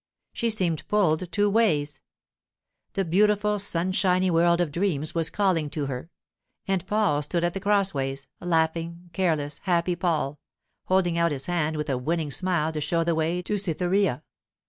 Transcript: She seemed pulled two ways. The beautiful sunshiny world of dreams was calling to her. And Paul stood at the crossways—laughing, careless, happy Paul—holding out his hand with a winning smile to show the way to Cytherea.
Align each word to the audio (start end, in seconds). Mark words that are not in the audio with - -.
She 0.33 0.49
seemed 0.49 0.87
pulled 0.87 1.31
two 1.31 1.47
ways. 1.47 2.01
The 2.93 3.05
beautiful 3.05 3.59
sunshiny 3.59 4.31
world 4.31 4.59
of 4.59 4.71
dreams 4.71 5.13
was 5.13 5.29
calling 5.29 5.69
to 5.69 5.85
her. 5.85 6.09
And 6.67 6.87
Paul 6.87 7.21
stood 7.21 7.43
at 7.43 7.53
the 7.53 7.59
crossways—laughing, 7.59 9.11
careless, 9.13 9.59
happy 9.65 9.95
Paul—holding 9.95 11.19
out 11.19 11.31
his 11.31 11.45
hand 11.45 11.77
with 11.77 11.87
a 11.87 11.99
winning 11.99 12.31
smile 12.31 12.71
to 12.71 12.81
show 12.81 13.03
the 13.03 13.13
way 13.13 13.43
to 13.43 13.59
Cytherea. 13.59 14.23